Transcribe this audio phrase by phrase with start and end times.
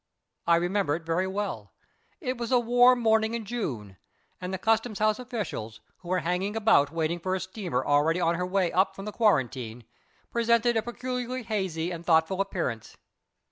[0.47, 1.73] I remember it very well;
[2.19, 3.97] it was a warm morning in June,
[4.41, 8.33] and the Custom House officials, who were hanging about waiting for a steamer already on
[8.33, 9.85] her way up from the Quarantine,
[10.31, 12.97] presented a peculiarly hazy and thoughtful appearance.